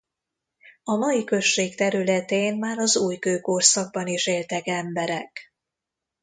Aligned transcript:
A 0.83 0.95
mai 0.95 1.23
község 1.23 1.75
területén 1.75 2.57
már 2.57 2.77
az 2.77 2.97
újkőkorszakban 2.97 4.07
is 4.07 4.27
éltek 4.27 4.67
emberek. 4.67 5.53